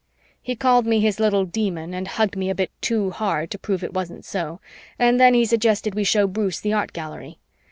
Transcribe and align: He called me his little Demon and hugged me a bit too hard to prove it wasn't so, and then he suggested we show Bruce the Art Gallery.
He 0.41 0.55
called 0.55 0.87
me 0.87 0.99
his 0.99 1.19
little 1.19 1.45
Demon 1.45 1.93
and 1.93 2.07
hugged 2.07 2.35
me 2.35 2.49
a 2.49 2.55
bit 2.55 2.71
too 2.81 3.11
hard 3.11 3.51
to 3.51 3.59
prove 3.59 3.83
it 3.83 3.93
wasn't 3.93 4.25
so, 4.25 4.59
and 4.97 5.19
then 5.19 5.35
he 5.35 5.45
suggested 5.45 5.93
we 5.93 6.03
show 6.03 6.25
Bruce 6.25 6.59
the 6.59 6.73
Art 6.73 6.91
Gallery. 6.91 7.37